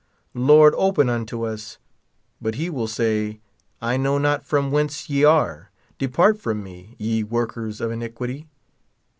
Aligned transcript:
Lord, 0.33 0.73
open 0.77 1.11
unto 1.11 1.45
us; 1.45 1.77
but 2.41 2.55
he 2.55 2.71
will 2.71 2.87
say, 2.87 3.39
I 3.83 3.97
know 3.97 4.17
not 4.17 4.43
from 4.43 4.71
whence 4.71 5.11
ye 5.11 5.23
are: 5.23 5.69
depart 5.99 6.39
from 6.39 6.63
me, 6.63 6.95
ye 6.97 7.23
workers 7.23 7.79
of 7.79 7.91
iniquity. 7.91 8.47